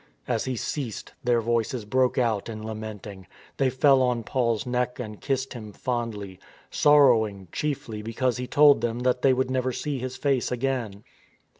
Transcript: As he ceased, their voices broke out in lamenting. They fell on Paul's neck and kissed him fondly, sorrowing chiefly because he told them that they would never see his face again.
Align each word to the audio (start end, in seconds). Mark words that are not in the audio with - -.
As 0.27 0.45
he 0.45 0.55
ceased, 0.55 1.13
their 1.23 1.41
voices 1.41 1.85
broke 1.85 2.17
out 2.17 2.49
in 2.49 2.65
lamenting. 2.65 3.27
They 3.57 3.69
fell 3.69 4.01
on 4.01 4.23
Paul's 4.23 4.65
neck 4.65 4.97
and 4.99 5.21
kissed 5.21 5.53
him 5.53 5.73
fondly, 5.73 6.39
sorrowing 6.71 7.49
chiefly 7.51 8.01
because 8.01 8.37
he 8.37 8.47
told 8.47 8.81
them 8.81 9.01
that 9.01 9.21
they 9.21 9.31
would 9.31 9.51
never 9.51 9.71
see 9.71 9.99
his 9.99 10.17
face 10.17 10.51
again. 10.51 11.03